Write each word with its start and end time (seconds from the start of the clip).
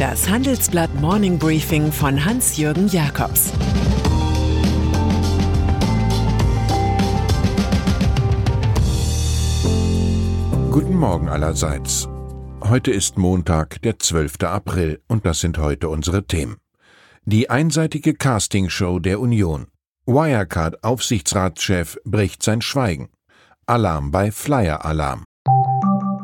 Das 0.00 0.26
Handelsblatt 0.30 0.94
Morning 0.98 1.38
Briefing 1.38 1.92
von 1.92 2.24
Hans-Jürgen 2.24 2.88
Jakobs 2.88 3.52
Guten 10.70 10.96
Morgen 10.96 11.28
allerseits. 11.28 12.08
Heute 12.62 12.90
ist 12.92 13.18
Montag, 13.18 13.82
der 13.82 13.98
12. 13.98 14.42
April, 14.44 15.02
und 15.06 15.26
das 15.26 15.40
sind 15.40 15.58
heute 15.58 15.90
unsere 15.90 16.26
Themen. 16.26 16.56
Die 17.26 17.50
einseitige 17.50 18.14
Castingshow 18.14 19.00
der 19.00 19.20
Union. 19.20 19.66
Wirecard-Aufsichtsratschef 20.06 21.98
bricht 22.06 22.42
sein 22.42 22.62
Schweigen. 22.62 23.10
Alarm 23.66 24.10
bei 24.10 24.32
Flyer 24.32 24.82
Alarm. 24.82 25.24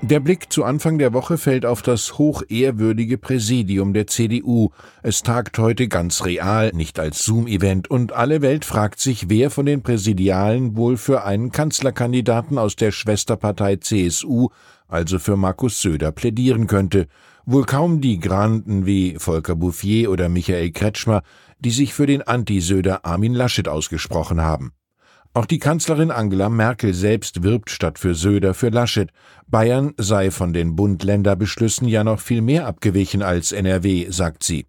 Der 0.00 0.20
Blick 0.20 0.52
zu 0.52 0.62
Anfang 0.62 0.98
der 0.98 1.12
Woche 1.12 1.38
fällt 1.38 1.66
auf 1.66 1.82
das 1.82 2.18
hochehrwürdige 2.18 3.18
Präsidium 3.18 3.92
der 3.92 4.06
CDU. 4.06 4.70
Es 5.02 5.24
tagt 5.24 5.58
heute 5.58 5.88
ganz 5.88 6.24
real, 6.24 6.70
nicht 6.72 7.00
als 7.00 7.24
Zoom-Event, 7.24 7.90
und 7.90 8.12
alle 8.12 8.40
Welt 8.40 8.64
fragt 8.64 9.00
sich, 9.00 9.28
wer 9.28 9.50
von 9.50 9.66
den 9.66 9.82
Präsidialen 9.82 10.76
wohl 10.76 10.96
für 10.96 11.24
einen 11.24 11.50
Kanzlerkandidaten 11.50 12.58
aus 12.58 12.76
der 12.76 12.92
Schwesterpartei 12.92 13.76
CSU, 13.76 14.50
also 14.86 15.18
für 15.18 15.36
Markus 15.36 15.82
Söder, 15.82 16.12
plädieren 16.12 16.68
könnte. 16.68 17.08
Wohl 17.44 17.64
kaum 17.64 18.00
die 18.00 18.20
Granden 18.20 18.86
wie 18.86 19.16
Volker 19.18 19.56
Bouffier 19.56 20.12
oder 20.12 20.28
Michael 20.28 20.70
Kretschmer, 20.70 21.22
die 21.58 21.70
sich 21.70 21.92
für 21.92 22.06
den 22.06 22.22
Anti-Söder 22.22 23.04
Armin 23.04 23.34
Laschet 23.34 23.66
ausgesprochen 23.66 24.40
haben. 24.40 24.72
Auch 25.34 25.46
die 25.46 25.58
Kanzlerin 25.58 26.10
Angela 26.10 26.48
Merkel 26.48 26.94
selbst 26.94 27.42
wirbt 27.42 27.70
statt 27.70 27.98
für 27.98 28.14
Söder 28.14 28.54
für 28.54 28.70
Laschet. 28.70 29.10
Bayern 29.46 29.94
sei 29.96 30.30
von 30.30 30.52
den 30.52 30.74
Bund-Länder-Beschlüssen 30.74 31.86
ja 31.86 32.02
noch 32.02 32.20
viel 32.20 32.40
mehr 32.40 32.66
abgewichen 32.66 33.22
als 33.22 33.52
NRW, 33.52 34.10
sagt 34.10 34.42
sie. 34.42 34.66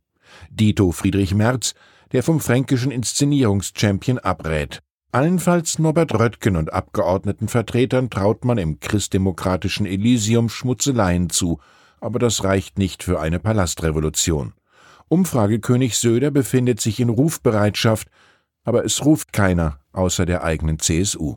Dito 0.50 0.92
Friedrich 0.92 1.34
Merz, 1.34 1.74
der 2.12 2.24
vom 2.24 2.40
fränkischen 2.40 2.92
Inszenierungschampion 2.92 4.20
abrät. 4.20 4.82
Allenfalls 5.12 5.80
Norbert 5.80 6.14
Röttgen 6.14 6.56
und 6.56 6.72
Abgeordnetenvertretern 6.72 8.12
traut 8.12 8.46
man 8.46 8.60
im 8.60 8.80
christdemokratischen 8.80 9.88
Elysium 9.88 10.50
Schmutzeleien 10.50 11.32
zu, 11.32 11.60
aber 12.00 12.20
das 12.20 12.44
reicht 12.44 12.78
nicht 12.78 13.02
für 13.02 13.20
eine 13.20 13.40
Palastrevolution. 13.40 14.54
Umfragekönig 15.08 15.98
Söder 15.98 16.30
befindet 16.30 16.80
sich 16.80 17.00
in 17.00 17.10
Rufbereitschaft, 17.10 18.08
aber 18.64 18.86
es 18.86 19.04
ruft 19.06 19.34
keiner 19.34 19.80
außer 19.94 20.26
der 20.26 20.44
eigenen 20.44 20.80
CSU. 20.80 21.36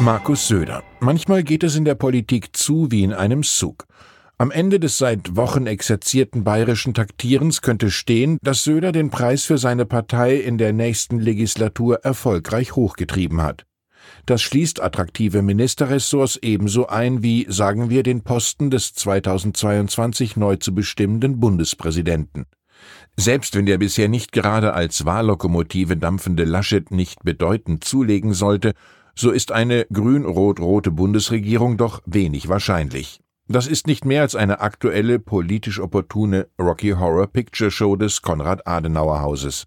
Markus 0.00 0.48
Söder. 0.48 0.82
Manchmal 1.00 1.44
geht 1.44 1.62
es 1.62 1.76
in 1.76 1.84
der 1.84 1.94
Politik 1.94 2.56
zu 2.56 2.90
wie 2.90 3.04
in 3.04 3.12
einem 3.12 3.42
Zug. 3.42 3.86
Am 4.36 4.50
Ende 4.50 4.80
des 4.80 4.98
seit 4.98 5.36
Wochen 5.36 5.66
exerzierten 5.66 6.42
bayerischen 6.42 6.92
Taktierens 6.92 7.62
könnte 7.62 7.92
stehen, 7.92 8.38
dass 8.42 8.64
Söder 8.64 8.90
den 8.90 9.10
Preis 9.10 9.44
für 9.44 9.58
seine 9.58 9.86
Partei 9.86 10.34
in 10.34 10.58
der 10.58 10.72
nächsten 10.72 11.20
Legislatur 11.20 12.00
erfolgreich 12.04 12.74
hochgetrieben 12.74 13.40
hat. 13.40 13.64
Das 14.26 14.42
schließt 14.42 14.82
attraktive 14.82 15.42
Ministerressorts 15.42 16.36
ebenso 16.42 16.88
ein 16.88 17.22
wie, 17.22 17.46
sagen 17.48 17.90
wir, 17.90 18.02
den 18.02 18.22
Posten 18.22 18.70
des 18.70 18.92
2022 18.94 20.36
neu 20.36 20.56
zu 20.56 20.74
bestimmenden 20.74 21.38
Bundespräsidenten. 21.38 22.46
Selbst 23.16 23.54
wenn 23.54 23.66
der 23.66 23.78
bisher 23.78 24.08
nicht 24.08 24.32
gerade 24.32 24.74
als 24.74 25.04
Wahllokomotive 25.04 25.96
dampfende 25.96 26.44
Laschet 26.44 26.90
nicht 26.90 27.22
bedeutend 27.22 27.84
zulegen 27.84 28.34
sollte, 28.34 28.72
so 29.14 29.30
ist 29.30 29.52
eine 29.52 29.86
grün-rot-rote 29.92 30.90
Bundesregierung 30.90 31.76
doch 31.76 32.02
wenig 32.06 32.48
wahrscheinlich. 32.48 33.20
Das 33.46 33.66
ist 33.66 33.86
nicht 33.86 34.04
mehr 34.04 34.22
als 34.22 34.34
eine 34.34 34.60
aktuelle 34.60 35.18
politisch 35.18 35.78
opportune 35.78 36.48
Rocky 36.58 36.90
Horror 36.92 37.26
Picture 37.26 37.70
Show 37.70 37.94
des 37.94 38.22
Konrad-Adenauer-Hauses. 38.22 39.66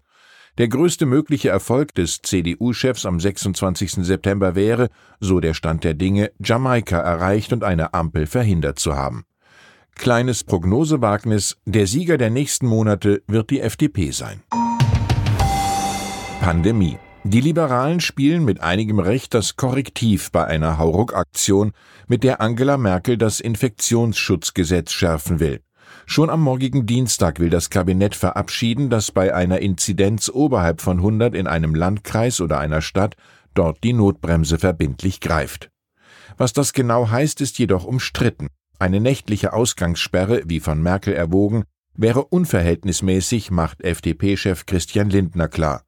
Der 0.58 0.66
größte 0.66 1.06
mögliche 1.06 1.50
Erfolg 1.50 1.94
des 1.94 2.20
CDU-Chefs 2.20 3.06
am 3.06 3.20
26. 3.20 4.04
September 4.04 4.56
wäre, 4.56 4.88
so 5.20 5.38
der 5.38 5.54
Stand 5.54 5.84
der 5.84 5.94
Dinge, 5.94 6.32
Jamaika 6.42 6.98
erreicht 6.98 7.52
und 7.52 7.62
eine 7.62 7.94
Ampel 7.94 8.26
verhindert 8.26 8.80
zu 8.80 8.96
haben. 8.96 9.24
Kleines 9.98 10.44
Prognosewagnis, 10.44 11.56
der 11.66 11.88
Sieger 11.88 12.18
der 12.18 12.30
nächsten 12.30 12.66
Monate 12.66 13.22
wird 13.26 13.50
die 13.50 13.60
FDP 13.60 14.12
sein. 14.12 14.42
Pandemie. 16.40 16.98
Die 17.24 17.40
Liberalen 17.40 17.98
spielen 17.98 18.44
mit 18.44 18.60
einigem 18.60 19.00
Recht 19.00 19.34
das 19.34 19.56
Korrektiv 19.56 20.30
bei 20.30 20.46
einer 20.46 20.78
Hauruck-Aktion, 20.78 21.72
mit 22.06 22.22
der 22.22 22.40
Angela 22.40 22.78
Merkel 22.78 23.18
das 23.18 23.40
Infektionsschutzgesetz 23.40 24.92
schärfen 24.92 25.40
will. 25.40 25.60
Schon 26.06 26.30
am 26.30 26.42
morgigen 26.42 26.86
Dienstag 26.86 27.40
will 27.40 27.50
das 27.50 27.68
Kabinett 27.68 28.14
verabschieden, 28.14 28.90
dass 28.90 29.10
bei 29.10 29.34
einer 29.34 29.58
Inzidenz 29.58 30.30
oberhalb 30.32 30.80
von 30.80 30.98
100 30.98 31.34
in 31.34 31.48
einem 31.48 31.74
Landkreis 31.74 32.40
oder 32.40 32.60
einer 32.60 32.82
Stadt 32.82 33.16
dort 33.52 33.82
die 33.82 33.94
Notbremse 33.94 34.58
verbindlich 34.58 35.20
greift. 35.20 35.70
Was 36.36 36.52
das 36.52 36.72
genau 36.72 37.10
heißt, 37.10 37.40
ist 37.40 37.58
jedoch 37.58 37.84
umstritten. 37.84 38.46
Eine 38.80 39.00
nächtliche 39.00 39.54
Ausgangssperre, 39.54 40.42
wie 40.46 40.60
von 40.60 40.80
Merkel 40.80 41.12
erwogen, 41.12 41.64
wäre 41.94 42.24
unverhältnismäßig, 42.24 43.50
macht 43.50 43.82
FDP-Chef 43.82 44.66
Christian 44.66 45.10
Lindner 45.10 45.48
klar. 45.48 45.82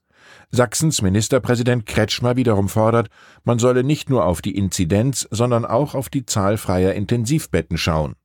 Sachsens 0.50 1.00
Ministerpräsident 1.00 1.86
Kretschmer 1.86 2.34
wiederum 2.34 2.68
fordert, 2.68 3.08
man 3.44 3.60
solle 3.60 3.84
nicht 3.84 4.10
nur 4.10 4.24
auf 4.24 4.42
die 4.42 4.56
Inzidenz, 4.56 5.28
sondern 5.30 5.64
auch 5.64 5.94
auf 5.94 6.08
die 6.08 6.26
Zahl 6.26 6.56
freier 6.56 6.94
Intensivbetten 6.94 7.78
schauen. 7.78 8.16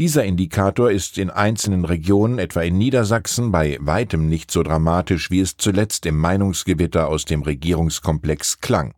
Dieser 0.00 0.24
Indikator 0.24 0.90
ist 0.90 1.18
in 1.18 1.30
einzelnen 1.30 1.84
Regionen, 1.84 2.40
etwa 2.40 2.62
in 2.62 2.76
Niedersachsen, 2.76 3.52
bei 3.52 3.78
weitem 3.80 4.28
nicht 4.28 4.50
so 4.50 4.64
dramatisch, 4.64 5.30
wie 5.30 5.40
es 5.40 5.56
zuletzt 5.56 6.06
im 6.06 6.18
Meinungsgewitter 6.18 7.06
aus 7.06 7.24
dem 7.24 7.42
Regierungskomplex 7.42 8.58
klang. 8.58 8.94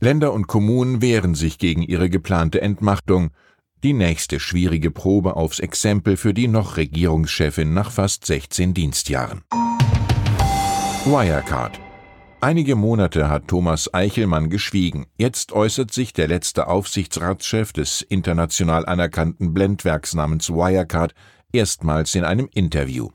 Länder 0.00 0.34
und 0.34 0.46
Kommunen 0.46 1.00
wehren 1.00 1.34
sich 1.34 1.58
gegen 1.58 1.82
ihre 1.82 2.10
geplante 2.10 2.60
Entmachtung, 2.60 3.30
die 3.82 3.92
nächste 3.92 4.38
schwierige 4.38 4.90
Probe 4.90 5.36
aufs 5.36 5.58
Exempel 5.58 6.16
für 6.16 6.32
die 6.32 6.48
noch 6.48 6.76
Regierungschefin 6.76 7.74
nach 7.74 7.90
fast 7.90 8.24
16 8.24 8.74
Dienstjahren. 8.74 9.42
Wirecard. 11.04 11.80
Einige 12.40 12.76
Monate 12.76 13.28
hat 13.28 13.48
Thomas 13.48 13.92
Eichelmann 13.92 14.50
geschwiegen. 14.50 15.06
Jetzt 15.16 15.52
äußert 15.52 15.92
sich 15.92 16.12
der 16.12 16.28
letzte 16.28 16.66
Aufsichtsratschef 16.68 17.72
des 17.72 18.02
international 18.02 18.86
anerkannten 18.86 19.54
Blendwerks 19.54 20.14
namens 20.14 20.50
Wirecard 20.50 21.14
erstmals 21.52 22.14
in 22.14 22.24
einem 22.24 22.48
Interview. 22.52 23.10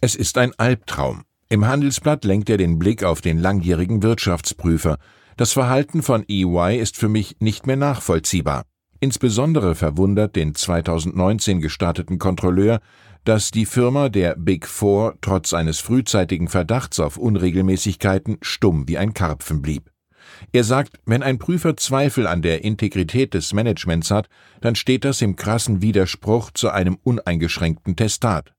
Es 0.00 0.14
ist 0.14 0.38
ein 0.38 0.52
Albtraum. 0.58 1.24
Im 1.48 1.66
Handelsblatt 1.66 2.24
lenkt 2.24 2.48
er 2.48 2.56
den 2.56 2.78
Blick 2.78 3.04
auf 3.04 3.20
den 3.20 3.38
langjährigen 3.38 4.02
Wirtschaftsprüfer. 4.02 4.98
Das 5.36 5.52
Verhalten 5.52 6.02
von 6.02 6.24
EY 6.28 6.78
ist 6.78 6.96
für 6.96 7.08
mich 7.08 7.36
nicht 7.40 7.66
mehr 7.66 7.76
nachvollziehbar. 7.76 8.64
Insbesondere 9.00 9.74
verwundert 9.74 10.36
den 10.36 10.54
2019 10.54 11.62
gestarteten 11.62 12.18
Kontrolleur, 12.18 12.80
dass 13.24 13.50
die 13.50 13.64
Firma 13.64 14.10
der 14.10 14.36
Big 14.36 14.66
Four 14.66 15.14
trotz 15.22 15.54
eines 15.54 15.80
frühzeitigen 15.80 16.48
Verdachts 16.48 17.00
auf 17.00 17.16
Unregelmäßigkeiten 17.16 18.36
stumm 18.42 18.88
wie 18.88 18.98
ein 18.98 19.14
Karpfen 19.14 19.62
blieb. 19.62 19.90
Er 20.52 20.64
sagt, 20.64 21.00
wenn 21.06 21.22
ein 21.22 21.38
Prüfer 21.38 21.76
Zweifel 21.76 22.26
an 22.26 22.42
der 22.42 22.62
Integrität 22.62 23.34
des 23.34 23.52
Managements 23.54 24.10
hat, 24.10 24.28
dann 24.60 24.74
steht 24.74 25.04
das 25.04 25.22
im 25.22 25.34
krassen 25.34 25.80
Widerspruch 25.80 26.50
zu 26.52 26.70
einem 26.70 26.98
uneingeschränkten 27.02 27.96
Testat. 27.96 28.52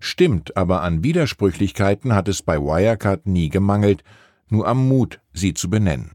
Stimmt, 0.00 0.56
aber 0.56 0.82
an 0.82 1.02
Widersprüchlichkeiten 1.04 2.14
hat 2.14 2.28
es 2.28 2.42
bei 2.42 2.58
Wirecard 2.58 3.26
nie 3.26 3.48
gemangelt, 3.48 4.02
nur 4.48 4.66
am 4.66 4.86
Mut, 4.88 5.20
sie 5.32 5.54
zu 5.54 5.70
benennen. 5.70 6.10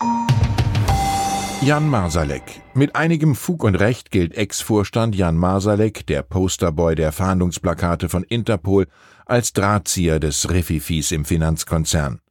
Jan 1.61 1.89
Marsalek. 1.89 2.61
Mit 2.73 2.95
einigem 2.95 3.35
Fug 3.35 3.65
und 3.65 3.75
Recht 3.75 4.11
gilt 4.11 4.33
Ex-Vorstand 4.33 5.13
Jan 5.13 5.35
Marsalek, 5.35 6.07
der 6.07 6.23
Posterboy 6.23 6.95
der 6.95 7.11
Fahndungsplakate 7.11 8.07
von 8.07 8.23
Interpol, 8.23 8.87
als 9.25 9.51
Drahtzieher 9.51 10.21
des 10.21 10.49
Refifis 10.49 11.11
im 11.11 11.25
Finanzkonzern. 11.25 12.21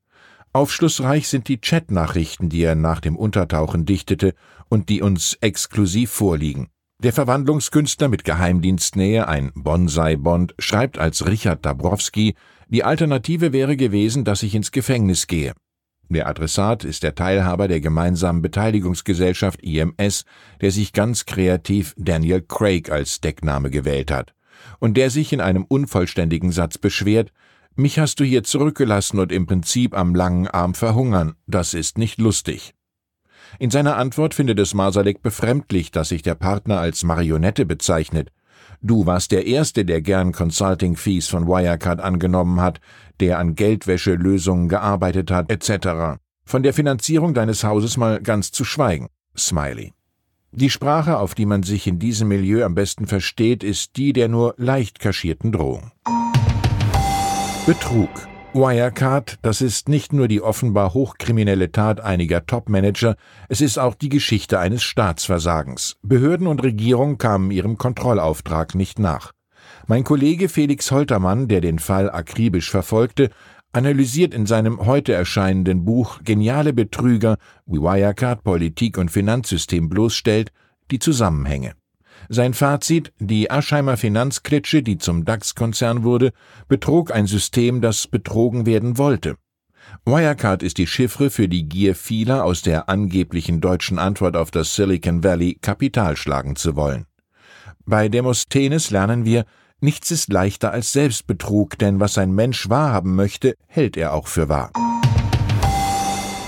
Aufschlussreich 0.54 1.28
sind 1.28 1.48
die 1.48 1.60
Chatnachrichten, 1.60 2.48
die 2.48 2.62
er 2.62 2.75
nach 2.75 3.00
dem 3.00 3.16
Untertauchen 3.16 3.84
dichtete 3.84 4.32
und 4.70 4.88
die 4.88 5.02
uns 5.02 5.36
exklusiv 5.42 6.10
vorliegen. 6.10 6.69
Der 7.02 7.12
Verwandlungskünstler 7.12 8.08
mit 8.08 8.24
Geheimdienstnähe, 8.24 9.28
ein 9.28 9.52
Bonsai-Bond, 9.54 10.54
schreibt 10.58 10.98
als 10.98 11.26
Richard 11.26 11.66
Dabrowski, 11.66 12.34
die 12.69 12.82
Alternative 12.82 13.52
wäre 13.52 13.76
gewesen, 13.76 14.24
dass 14.24 14.42
ich 14.42 14.54
ins 14.54 14.72
Gefängnis 14.72 15.26
gehe. 15.26 15.52
Der 16.10 16.26
Adressat 16.26 16.84
ist 16.84 17.02
der 17.02 17.14
Teilhaber 17.14 17.69
der 17.69 17.81
gemeinsamen 17.81 18.40
Beteiligungsgesellschaft 18.40 19.62
IMS, 19.62 20.25
der 20.60 20.70
sich 20.70 20.93
ganz 20.93 21.26
kreativ 21.26 21.94
Daniel 21.99 22.40
Craig 22.40 22.90
als 22.90 23.20
Deckname 23.20 23.70
gewählt 23.70 24.10
hat 24.10 24.34
und 24.78 24.96
der 24.96 25.10
sich 25.10 25.32
in 25.32 25.40
einem 25.40 25.64
unvollständigen 25.64 26.52
Satz 26.52 26.78
beschwert, 26.78 27.32
mich 27.75 27.99
hast 27.99 28.20
du 28.20 28.25
hier 28.25 28.43
zurückgelassen 28.43 29.20
und 29.20 29.31
im 29.31 29.46
Prinzip 29.46 29.96
am 29.96 30.14
langen 30.14 30.49
Arm 30.49 30.75
verhungern, 30.75 31.34
das 31.46 31.75
ist 31.75 31.99
nicht 31.99 32.20
lustig. 32.20 32.75
In 33.58 33.70
seiner 33.70 33.96
Antwort 33.96 34.34
findet 34.34 34.58
es 34.58 34.75
Masalek 34.75 35.22
befremdlich, 35.22 35.90
dass 35.90 36.10
sich 36.10 36.22
der 36.22 36.34
Partner 36.34 36.81
als 36.81 37.05
Marionette 37.05 37.66
bezeichnet. 37.66 38.31
Du 38.81 39.06
warst 39.06 39.32
der 39.32 39.46
Erste, 39.46 39.84
der 39.84 40.00
gern 40.02 40.32
Consulting-Fees 40.32 41.28
von 41.28 41.46
Wirecard 41.46 42.00
angenommen 42.00 42.60
hat, 42.60 42.81
der 43.20 43.38
an 43.38 43.55
Geldwäschelösungen 43.55 44.69
gearbeitet 44.69 45.31
hat, 45.31 45.50
etc. 45.50 46.20
Von 46.44 46.62
der 46.62 46.72
Finanzierung 46.72 47.34
deines 47.34 47.64
Hauses 47.64 47.96
mal 47.96 48.20
ganz 48.20 48.52
zu 48.52 48.64
schweigen. 48.64 49.08
Smiley. 49.37 49.93
Die 50.52 50.70
Sprache, 50.70 51.19
auf 51.19 51.34
die 51.34 51.46
man 51.46 51.62
sich 51.62 51.87
in 51.87 51.99
diesem 51.99 52.28
Milieu 52.28 52.64
am 52.64 52.75
besten 52.75 53.06
versteht, 53.06 53.62
ist 53.62 53.96
die 53.96 54.12
der 54.12 54.28
nur 54.28 54.55
leicht 54.56 54.99
kaschierten 54.99 55.52
Drohung. 55.52 55.93
Betrug. 57.66 58.08
Wirecard, 58.58 59.38
das 59.43 59.60
ist 59.60 59.88
nicht 59.88 60.12
nur 60.12 60.26
die 60.26 60.43
offenbar 60.43 60.93
hochkriminelle 60.93 61.70
Tat 61.70 62.00
einiger 62.00 62.44
Topmanager, 62.44 63.14
es 63.49 63.60
ist 63.60 63.78
auch 63.78 63.94
die 63.94 64.08
Geschichte 64.08 64.58
eines 64.58 64.82
Staatsversagens. 64.82 65.96
Behörden 66.02 66.49
und 66.49 66.64
Regierung 66.64 67.19
kamen 67.19 67.52
ihrem 67.52 67.78
Kontrollauftrag 67.78 68.75
nicht 68.75 68.99
nach. 68.99 69.31
Mein 69.87 70.02
Kollege 70.02 70.49
Felix 70.49 70.90
Holtermann, 70.90 71.46
der 71.46 71.60
den 71.60 71.78
Fall 71.78 72.10
akribisch 72.10 72.69
verfolgte, 72.69 73.31
analysiert 73.72 74.34
in 74.34 74.44
seinem 74.44 74.87
heute 74.87 75.12
erscheinenden 75.12 75.84
Buch 75.84 76.19
Geniale 76.25 76.72
Betrüger, 76.72 77.37
wie 77.64 77.78
Wirecard 77.78 78.43
Politik 78.43 78.99
und 78.99 79.12
Finanzsystem 79.12 79.88
bloßstellt, 79.88 80.50
die 80.90 80.99
Zusammenhänge. 80.99 81.75
Sein 82.29 82.55
Fazit, 82.55 83.12
die 83.19 83.50
Aschheimer 83.50 83.97
Finanzklitsche, 83.97 84.82
die 84.82 84.99
zum 84.99 85.25
DAX-Konzern 85.25 86.03
wurde, 86.03 86.32
betrog 86.69 87.12
ein 87.12 87.26
System, 87.26 87.81
das 87.81 88.06
betrogen 88.06 88.67
werden 88.67 88.99
wollte. 88.99 89.37
Wirecard 90.05 90.62
ist 90.62 90.79
die 90.79 90.87
Chiffre 90.87 91.31
für 91.31 91.49
die 91.49 91.69
Gier 91.69 91.94
vieler, 91.94 92.44
aus 92.44 92.62
der 92.62 92.88
angeblichen 92.88 93.61
deutschen 93.61 93.99
Antwort 93.99 94.37
auf 94.37 94.50
das 94.50 94.75
Silicon 94.75 95.25
Valley 95.25 95.59
Kapital 95.61 96.17
schlagen 96.17 96.56
zu 96.56 96.76
wollen. 96.76 97.06
Bei 97.87 98.09
Demosthenes 98.09 98.91
lernen 98.91 99.25
wir, 99.25 99.47
nichts 99.81 100.11
ist 100.11 100.31
leichter 100.31 100.73
als 100.73 100.93
Selbstbetrug, 100.93 101.79
denn 101.79 102.00
was 102.00 102.19
ein 102.19 102.32
Mensch 102.32 102.69
wahrhaben 102.69 103.15
möchte, 103.15 103.55
hält 103.67 103.97
er 103.97 104.12
auch 104.12 104.26
für 104.26 104.49
wahr. 104.49 104.73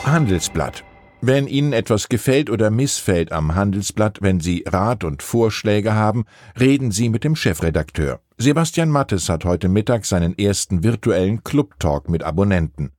Handelsblatt 0.05 0.85
wenn 1.23 1.47
Ihnen 1.47 1.73
etwas 1.73 2.09
gefällt 2.09 2.51
oder 2.51 2.71
missfällt 2.71 3.33
am 3.33 3.55
Handelsblatt, 3.55 4.19
wenn 4.23 4.41
Sie 4.41 4.65
Rat 4.67 5.05
und 5.05 5.23
Vorschläge 5.23 5.95
haben, 5.95 6.25
reden 6.59 6.91
Sie 6.91 7.09
mit 7.09 7.25
dem 7.25 7.37
Chefredakteur. 7.37 8.21
Sebastian 8.39 8.89
Mattes 8.89 9.29
hat 9.29 9.45
heute 9.45 9.69
Mittag 9.69 10.07
seinen 10.07 10.39
ersten 10.39 10.83
virtuellen 10.83 11.45
Club-Talk 11.45 12.09
mit 12.09 12.23
Abonnenten. 12.23 12.93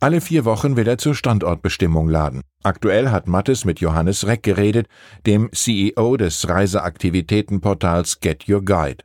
Alle 0.00 0.20
vier 0.20 0.44
Wochen 0.44 0.76
will 0.76 0.88
er 0.88 0.98
zur 0.98 1.14
Standortbestimmung 1.14 2.08
laden. 2.08 2.42
Aktuell 2.62 3.10
hat 3.10 3.28
Mattes 3.28 3.64
mit 3.64 3.80
Johannes 3.80 4.26
Reck 4.26 4.42
geredet, 4.42 4.88
dem 5.26 5.50
CEO 5.52 6.16
des 6.16 6.48
Reiseaktivitätenportals 6.48 8.20
Get 8.20 8.48
Your 8.48 8.64
Guide. 8.64 9.04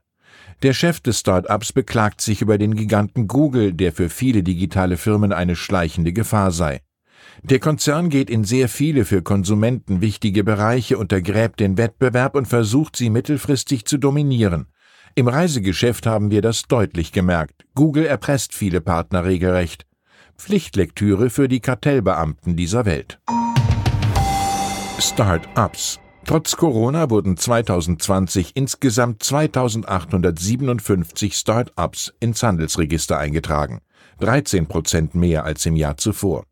Der 0.63 0.73
Chef 0.73 1.01
des 1.01 1.19
Start-ups 1.19 1.73
beklagt 1.73 2.21
sich 2.21 2.41
über 2.41 2.57
den 2.57 2.75
Giganten 2.75 3.27
Google, 3.27 3.73
der 3.73 3.91
für 3.91 4.09
viele 4.09 4.41
digitale 4.41 4.97
Firmen 4.97 5.33
eine 5.33 5.55
schleichende 5.55 6.13
Gefahr 6.13 6.51
sei. 6.51 6.81
Der 7.43 7.59
Konzern 7.59 8.09
geht 8.09 8.29
in 8.29 8.43
sehr 8.43 8.69
viele 8.69 9.05
für 9.05 9.21
Konsumenten 9.21 10.01
wichtige 10.01 10.43
Bereiche, 10.43 10.97
untergräbt 10.97 11.59
den 11.59 11.77
Wettbewerb 11.77 12.35
und 12.35 12.47
versucht 12.47 12.95
sie 12.95 13.09
mittelfristig 13.09 13.85
zu 13.85 13.97
dominieren. 13.97 14.67
Im 15.15 15.27
Reisegeschäft 15.27 16.05
haben 16.05 16.31
wir 16.31 16.41
das 16.41 16.63
deutlich 16.63 17.11
gemerkt. 17.11 17.65
Google 17.73 18.05
erpresst 18.05 18.53
viele 18.53 18.81
Partner 18.81 19.25
regelrecht. 19.25 19.85
Pflichtlektüre 20.37 21.29
für 21.29 21.47
die 21.47 21.61
Kartellbeamten 21.61 22.55
dieser 22.55 22.85
Welt. 22.85 23.19
Start-ups 24.99 25.99
Trotz 26.25 26.57
Corona 26.57 27.09
wurden 27.11 27.37
2020 27.37 28.55
insgesamt 28.55 29.21
2857 29.21 31.35
Start-ups 31.35 32.15
ins 32.19 32.41
Handelsregister 32.41 33.19
eingetragen, 33.19 33.81
13 34.21 34.65
Prozent 34.65 35.13
mehr 35.13 35.45
als 35.45 35.67
im 35.67 35.75
Jahr 35.75 35.97
zuvor. 35.97 36.45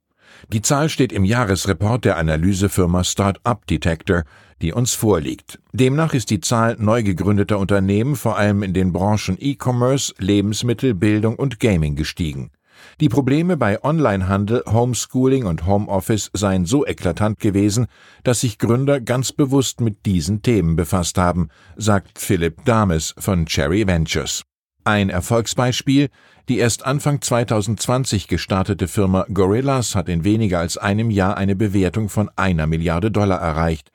Die 0.49 0.61
Zahl 0.61 0.89
steht 0.89 1.11
im 1.11 1.23
Jahresreport 1.23 2.05
der 2.05 2.17
Analysefirma 2.17 3.03
Startup 3.03 3.65
Detector, 3.65 4.23
die 4.61 4.73
uns 4.73 4.93
vorliegt. 4.93 5.59
Demnach 5.71 6.13
ist 6.13 6.29
die 6.29 6.41
Zahl 6.41 6.75
neu 6.79 7.03
gegründeter 7.03 7.59
Unternehmen 7.59 8.15
vor 8.15 8.37
allem 8.37 8.63
in 8.63 8.73
den 8.73 8.93
Branchen 8.93 9.37
E-Commerce, 9.39 10.13
Lebensmittel, 10.17 10.93
Bildung 10.93 11.35
und 11.35 11.59
Gaming 11.59 11.95
gestiegen. 11.95 12.51
Die 12.99 13.09
Probleme 13.09 13.57
bei 13.57 13.83
Onlinehandel, 13.83 14.63
Homeschooling 14.69 15.45
und 15.45 15.65
Homeoffice 15.65 16.29
seien 16.33 16.65
so 16.65 16.85
eklatant 16.85 17.39
gewesen, 17.39 17.87
dass 18.23 18.41
sich 18.41 18.59
Gründer 18.59 18.99
ganz 18.99 19.31
bewusst 19.31 19.81
mit 19.81 20.05
diesen 20.05 20.41
Themen 20.41 20.75
befasst 20.75 21.17
haben, 21.17 21.49
sagt 21.75 22.19
Philipp 22.19 22.65
Dames 22.65 23.15
von 23.17 23.45
Cherry 23.45 23.87
Ventures. 23.87 24.43
Ein 24.85 25.09
Erfolgsbeispiel, 25.09 26.09
die 26.49 26.57
erst 26.57 26.85
Anfang 26.85 27.21
2020 27.21 28.27
gestartete 28.27 28.89
Firma 28.89 29.25
Gorillas 29.33 29.95
hat 29.95 30.09
in 30.09 30.25
weniger 30.25 30.59
als 30.59 30.77
einem 30.77 31.09
Jahr 31.09 31.37
eine 31.37 31.55
Bewertung 31.55 32.09
von 32.09 32.29
einer 32.35 32.67
Milliarde 32.67 33.09
Dollar 33.09 33.39
erreicht. 33.39 33.91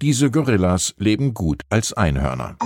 Diese 0.00 0.32
Gorillas 0.32 0.96
leben 0.98 1.32
gut 1.32 1.62
als 1.70 1.92
Einhörner. 1.92 2.56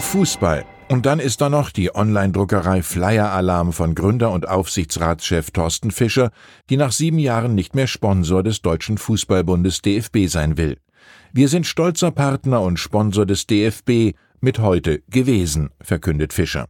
Fußball. 0.00 0.64
Und 0.88 1.04
dann 1.04 1.20
ist 1.20 1.42
da 1.42 1.50
noch 1.50 1.70
die 1.70 1.94
Online-Druckerei 1.94 2.82
Flyer 2.82 3.30
Alarm 3.30 3.74
von 3.74 3.94
Gründer 3.94 4.30
und 4.30 4.48
Aufsichtsratschef 4.48 5.50
Thorsten 5.50 5.90
Fischer, 5.90 6.30
die 6.70 6.78
nach 6.78 6.92
sieben 6.92 7.18
Jahren 7.18 7.54
nicht 7.54 7.74
mehr 7.74 7.86
Sponsor 7.86 8.42
des 8.42 8.62
Deutschen 8.62 8.96
Fußballbundes 8.96 9.82
DFB 9.82 10.28
sein 10.28 10.56
will. 10.56 10.78
Wir 11.34 11.48
sind 11.48 11.66
stolzer 11.66 12.10
Partner 12.10 12.62
und 12.62 12.78
Sponsor 12.78 13.26
des 13.26 13.46
DFB, 13.46 14.16
mit 14.40 14.58
heute 14.58 15.02
gewesen, 15.08 15.70
verkündet 15.80 16.32
Fischer. 16.32 16.66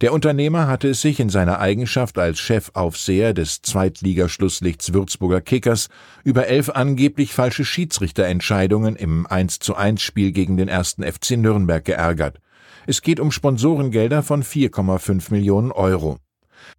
Der 0.00 0.12
Unternehmer 0.12 0.66
hatte 0.66 0.88
es 0.88 1.00
sich 1.00 1.20
in 1.20 1.28
seiner 1.28 1.60
Eigenschaft 1.60 2.18
als 2.18 2.38
Chefaufseher 2.38 3.34
des 3.34 3.62
Zweitligaschlusslichts 3.62 4.92
Würzburger 4.92 5.40
Kickers 5.40 5.88
über 6.24 6.46
elf 6.46 6.70
angeblich 6.70 7.32
falsche 7.32 7.64
Schiedsrichterentscheidungen 7.64 8.96
im 8.96 9.26
1 9.26 9.58
zu 9.58 9.76
1 9.76 10.02
Spiel 10.02 10.32
gegen 10.32 10.56
den 10.56 10.68
ersten 10.68 11.02
FC 11.02 11.32
Nürnberg 11.32 11.84
geärgert. 11.84 12.40
Es 12.86 13.02
geht 13.02 13.20
um 13.20 13.30
Sponsorengelder 13.30 14.22
von 14.22 14.42
4,5 14.42 15.32
Millionen 15.32 15.72
Euro. 15.72 16.18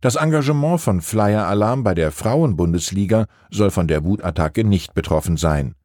Das 0.02 0.16
Engagement 0.16 0.82
von 0.82 1.02
Flyer 1.02 1.48
Alarm 1.48 1.84
bei 1.84 1.94
der 1.94 2.12
Frauenbundesliga 2.12 3.28
soll 3.50 3.72
von 3.72 3.88
der 3.88 4.04
Wutattacke 4.04 4.64
nicht 4.64 4.94
betroffen 4.94 5.38
sein. 5.38 5.76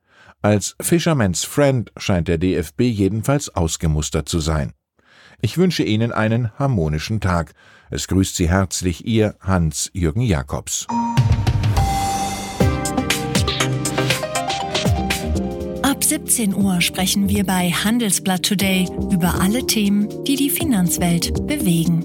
Als 0.43 0.75
Fisherman's 0.81 1.45
Friend 1.45 1.93
scheint 1.97 2.27
der 2.27 2.37
DFB 2.37 2.81
jedenfalls 2.81 3.49
ausgemustert 3.55 4.29
zu 4.29 4.41
sein. 4.41 4.73
Ich 5.41 5.57
wünsche 5.57 5.85
Ihnen 5.85 6.11
einen 6.11 6.51
harmonischen 6.59 7.21
Tag. 7.21 7.53
Es 7.91 8.09
grüßt 8.09 8.35
Sie 8.35 8.49
herzlich 8.49 9.07
Ihr 9.07 9.37
Hans-Jürgen 9.39 10.23
Jakobs. 10.23 10.89
Ab 15.83 16.03
17 16.03 16.57
Uhr 16.57 16.81
sprechen 16.81 17.29
wir 17.29 17.47
bei 17.47 17.71
Handelsblatt 17.71 18.43
Today 18.43 18.89
über 19.13 19.41
alle 19.41 19.65
Themen, 19.69 20.09
die 20.25 20.35
die 20.35 20.51
Finanzwelt 20.51 21.47
bewegen. 21.47 22.05